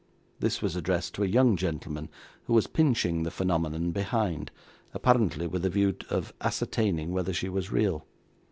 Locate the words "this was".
0.39-0.75